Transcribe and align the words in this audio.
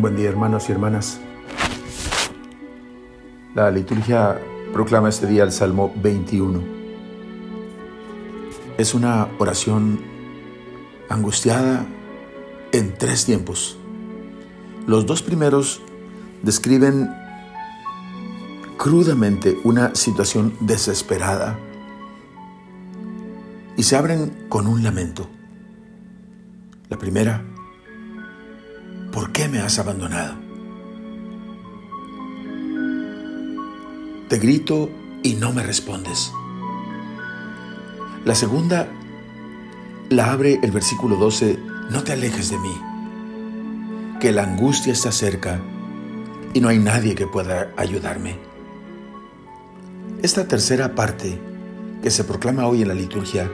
Buen 0.00 0.16
día 0.16 0.28
hermanos 0.28 0.68
y 0.68 0.72
hermanas. 0.72 1.20
La 3.54 3.70
liturgia 3.70 4.40
proclama 4.72 5.08
este 5.08 5.26
día 5.28 5.44
el 5.44 5.52
Salmo 5.52 5.92
21. 6.02 6.60
Es 8.76 8.92
una 8.92 9.28
oración 9.38 10.00
angustiada 11.08 11.86
en 12.72 12.98
tres 12.98 13.24
tiempos. 13.24 13.78
Los 14.88 15.06
dos 15.06 15.22
primeros 15.22 15.80
describen 16.42 17.08
crudamente 18.76 19.56
una 19.62 19.94
situación 19.94 20.54
desesperada 20.58 21.56
y 23.76 23.84
se 23.84 23.96
abren 23.96 24.46
con 24.48 24.66
un 24.66 24.82
lamento. 24.82 25.28
La 26.88 26.98
primera, 26.98 27.44
¿por 29.14 29.30
qué 29.30 29.48
me 29.48 29.60
has 29.60 29.78
abandonado? 29.78 30.34
Te 34.28 34.38
grito 34.38 34.90
y 35.22 35.34
no 35.34 35.52
me 35.52 35.62
respondes. 35.62 36.32
La 38.24 38.34
segunda 38.34 38.88
la 40.10 40.32
abre 40.32 40.58
el 40.64 40.72
versículo 40.72 41.14
12, 41.14 41.60
no 41.90 42.02
te 42.02 42.12
alejes 42.12 42.50
de 42.50 42.58
mí, 42.58 42.74
que 44.20 44.32
la 44.32 44.42
angustia 44.42 44.92
está 44.92 45.12
cerca 45.12 45.60
y 46.52 46.60
no 46.60 46.68
hay 46.68 46.80
nadie 46.80 47.14
que 47.14 47.28
pueda 47.28 47.72
ayudarme. 47.76 48.36
Esta 50.22 50.48
tercera 50.48 50.96
parte 50.96 51.38
que 52.02 52.10
se 52.10 52.24
proclama 52.24 52.66
hoy 52.66 52.82
en 52.82 52.88
la 52.88 52.94
liturgia 52.94 53.48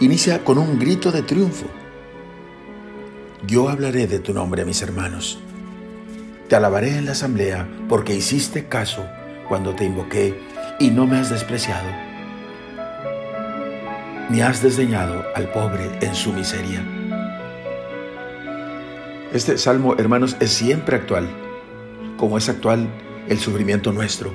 inicia 0.00 0.42
con 0.42 0.56
un 0.56 0.78
grito 0.78 1.12
de 1.12 1.22
triunfo. 1.22 1.66
Yo 3.46 3.70
hablaré 3.70 4.06
de 4.06 4.18
tu 4.18 4.34
nombre 4.34 4.62
a 4.62 4.64
mis 4.66 4.82
hermanos. 4.82 5.38
Te 6.48 6.56
alabaré 6.56 6.98
en 6.98 7.06
la 7.06 7.12
asamblea 7.12 7.66
porque 7.88 8.14
hiciste 8.14 8.66
caso 8.66 9.06
cuando 9.48 9.74
te 9.74 9.84
invoqué 9.84 10.38
y 10.78 10.90
no 10.90 11.06
me 11.06 11.16
has 11.16 11.30
despreciado, 11.30 11.88
ni 14.28 14.42
has 14.42 14.62
desdeñado 14.62 15.24
al 15.34 15.50
pobre 15.52 15.90
en 16.02 16.14
su 16.14 16.34
miseria. 16.34 16.84
Este 19.32 19.56
salmo, 19.56 19.94
hermanos, 19.96 20.36
es 20.40 20.50
siempre 20.50 20.96
actual, 20.96 21.26
como 22.18 22.36
es 22.36 22.48
actual 22.50 22.88
el 23.28 23.38
sufrimiento 23.38 23.90
nuestro, 23.92 24.34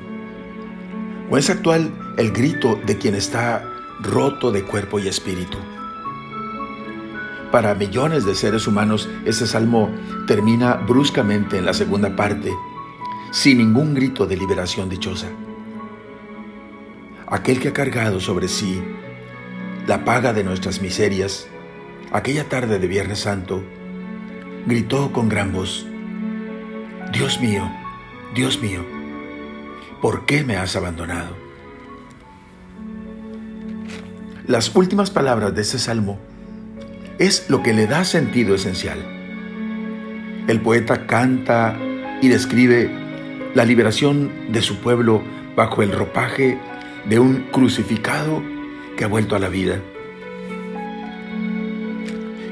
o 1.30 1.38
es 1.38 1.50
actual 1.52 1.92
el 2.18 2.32
grito 2.32 2.80
de 2.86 2.98
quien 2.98 3.14
está 3.14 3.64
roto 4.02 4.52
de 4.52 4.64
cuerpo 4.64 4.98
y 4.98 5.08
espíritu. 5.08 5.60
Para 7.56 7.74
millones 7.74 8.26
de 8.26 8.36
seres 8.36 8.68
humanos, 8.68 9.08
este 9.24 9.48
salmo 9.48 9.90
termina 10.28 10.74
bruscamente 10.74 11.58
en 11.58 11.64
la 11.64 11.74
segunda 11.74 12.14
parte, 12.14 12.52
sin 13.32 13.60
ningún 13.60 13.94
grito 13.94 14.28
de 14.28 14.36
liberación 14.36 14.90
dichosa. 14.90 15.28
Aquel 17.28 17.62
que 17.62 17.70
ha 17.70 17.74
cargado 17.74 18.20
sobre 18.20 18.50
sí 18.50 18.84
la 19.88 20.04
paga 20.04 20.34
de 20.34 20.44
nuestras 20.44 20.82
miserias, 20.82 21.48
aquella 22.12 22.50
tarde 22.50 22.78
de 22.78 22.88
Viernes 22.88 23.20
Santo, 23.20 23.64
gritó 24.66 25.14
con 25.14 25.30
gran 25.30 25.54
voz, 25.54 25.88
Dios 27.14 27.40
mío, 27.40 27.72
Dios 28.34 28.62
mío, 28.62 28.86
¿por 30.02 30.26
qué 30.26 30.44
me 30.44 30.58
has 30.58 30.76
abandonado? 30.76 31.38
Las 34.46 34.76
últimas 34.76 35.10
palabras 35.10 35.56
de 35.56 35.62
este 35.62 35.80
salmo 35.80 36.20
es 37.26 37.50
lo 37.50 37.64
que 37.64 37.74
le 37.74 37.88
da 37.88 38.04
sentido 38.04 38.56
esencial. 38.56 39.00
El 40.48 40.62
poeta 40.62 41.08
canta 41.08 41.78
y 42.22 42.28
describe 42.28 42.90
la 43.54 43.66
liberación 43.66 44.32
de 44.52 44.62
su 44.62 44.78
pueblo 44.78 45.24
bajo 45.56 45.82
el 45.82 45.92
ropaje 45.92 46.58
de 47.06 47.20
un 47.20 47.48
crucificado 47.52 48.44
que 48.98 49.06
ha 49.06 49.08
vuelto 49.08 49.36
a 49.36 49.40
la 49.40 49.50
vida. 49.50 49.82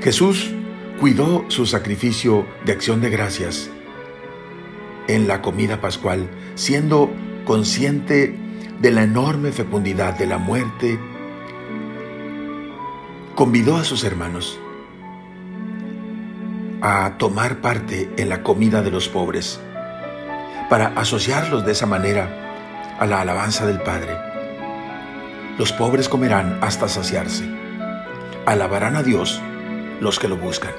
Jesús 0.01 0.51
cuidó 0.99 1.45
su 1.49 1.65
sacrificio 1.65 2.45
de 2.65 2.71
acción 2.71 3.01
de 3.01 3.09
gracias 3.09 3.69
en 5.07 5.27
la 5.27 5.41
comida 5.41 5.81
pascual, 5.81 6.29
siendo 6.55 7.11
consciente 7.45 8.35
de 8.79 8.91
la 8.91 9.03
enorme 9.03 9.51
fecundidad 9.51 10.17
de 10.17 10.27
la 10.27 10.37
muerte 10.37 10.99
convidó 13.35 13.77
a 13.77 13.83
sus 13.83 14.03
hermanos 14.03 14.59
a 16.85 17.17
tomar 17.17 17.61
parte 17.61 18.13
en 18.17 18.27
la 18.27 18.43
comida 18.43 18.81
de 18.81 18.91
los 18.91 19.07
pobres, 19.07 19.61
para 20.69 20.87
asociarlos 20.87 21.65
de 21.65 21.71
esa 21.71 21.85
manera 21.85 22.97
a 22.99 23.05
la 23.05 23.21
alabanza 23.21 23.65
del 23.65 23.79
Padre. 23.81 24.17
Los 25.57 25.71
pobres 25.71 26.09
comerán 26.09 26.59
hasta 26.61 26.89
saciarse. 26.89 27.49
Alabarán 28.45 28.97
a 28.97 29.03
Dios 29.03 29.41
los 30.01 30.19
que 30.19 30.27
lo 30.27 30.35
buscan. 30.35 30.73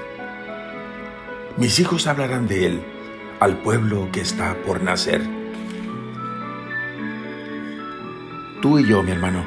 Mis 1.57 1.79
hijos 1.79 2.05
hablarán 2.05 2.47
de 2.47 2.67
Él 2.67 2.85
al 3.39 3.57
pueblo 3.57 4.09
que 4.11 4.21
está 4.21 4.55
por 4.63 4.83
nacer. 4.83 5.23
Tú 8.61 8.77
y 8.77 8.87
yo, 8.87 9.01
mi 9.01 9.09
hermano, 9.09 9.43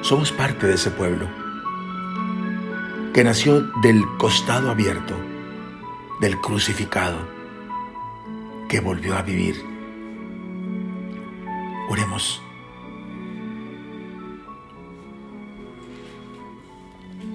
somos 0.00 0.32
parte 0.32 0.66
de 0.66 0.76
ese 0.76 0.90
pueblo 0.90 1.28
que 3.16 3.24
nació 3.24 3.62
del 3.80 4.04
costado 4.18 4.70
abierto, 4.70 5.16
del 6.20 6.40
crucificado, 6.40 7.18
que 8.68 8.80
volvió 8.80 9.16
a 9.16 9.22
vivir. 9.22 9.56
Oremos. 11.88 12.42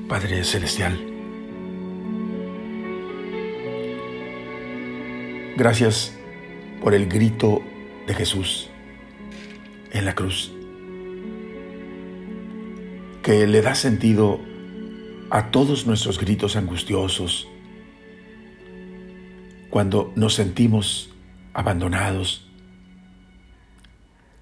Padre 0.07 0.43
Celestial, 0.43 0.99
gracias 5.55 6.17
por 6.81 6.93
el 6.93 7.07
grito 7.07 7.61
de 8.07 8.13
Jesús 8.13 8.69
en 9.91 10.03
la 10.03 10.13
cruz, 10.15 10.51
que 13.23 13.47
le 13.47 13.61
da 13.61 13.73
sentido 13.75 14.41
a 15.29 15.49
todos 15.49 15.87
nuestros 15.87 16.19
gritos 16.19 16.57
angustiosos, 16.57 17.47
cuando 19.71 20.11
nos 20.15 20.35
sentimos 20.35 21.09
abandonados, 21.53 22.45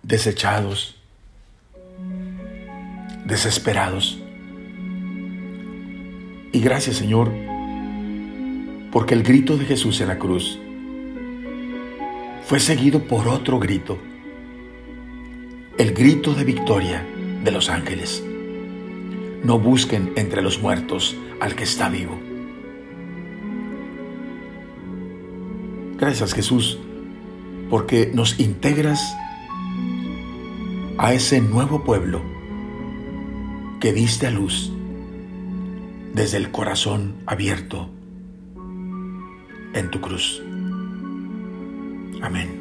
desechados, 0.01 0.95
desesperados. 3.25 4.19
Y 6.51 6.59
gracias 6.59 6.97
Señor, 6.97 7.31
porque 8.91 9.13
el 9.13 9.21
grito 9.21 9.55
de 9.55 9.65
Jesús 9.65 10.01
en 10.01 10.07
la 10.07 10.17
cruz 10.17 10.59
fue 12.45 12.59
seguido 12.59 13.03
por 13.03 13.27
otro 13.27 13.59
grito, 13.59 13.99
el 15.77 15.93
grito 15.93 16.33
de 16.33 16.43
victoria 16.43 17.05
de 17.43 17.51
los 17.51 17.69
ángeles. 17.69 18.23
No 19.43 19.59
busquen 19.59 20.11
entre 20.15 20.41
los 20.41 20.59
muertos 20.59 21.15
al 21.39 21.55
que 21.55 21.65
está 21.65 21.87
vivo. 21.87 22.28
Gracias 25.99 26.33
Jesús, 26.33 26.77
porque 27.69 28.09
nos 28.13 28.39
integras 28.39 29.01
a 30.97 31.13
ese 31.13 31.41
nuevo 31.41 31.83
pueblo 31.83 32.21
que 33.79 33.91
diste 33.93 34.27
a 34.27 34.31
luz 34.31 34.71
desde 36.13 36.37
el 36.37 36.51
corazón 36.51 37.15
abierto 37.25 37.89
en 39.73 39.91
tu 39.91 39.99
cruz. 40.01 40.41
Amén. 42.21 42.59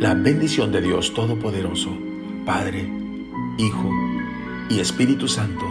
La 0.00 0.14
bendición 0.14 0.70
de 0.70 0.80
Dios 0.82 1.14
Todopoderoso, 1.14 1.90
Padre, 2.44 2.90
Hijo 3.58 3.90
y 4.68 4.80
Espíritu 4.80 5.28
Santo 5.28 5.64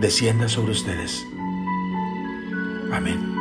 descienda 0.00 0.48
sobre 0.48 0.72
ustedes. 0.72 1.26
Amén. 2.92 3.39